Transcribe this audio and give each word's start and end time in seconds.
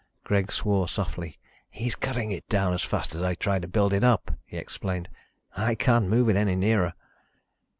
Greg 0.23 0.51
swore 0.51 0.87
softly. 0.87 1.37
"He's 1.69 1.93
cutting 1.93 2.31
it 2.31 2.49
down 2.49 2.73
as 2.73 2.81
fast 2.81 3.13
as 3.13 3.21
I 3.21 3.35
try 3.35 3.59
to 3.59 3.67
build 3.67 3.93
it 3.93 4.03
up," 4.03 4.31
he 4.47 4.57
explained, 4.57 5.09
"and 5.53 5.63
I 5.63 5.75
can't 5.75 6.07
move 6.09 6.27
it 6.27 6.35
any 6.35 6.55
nearer." 6.55 6.93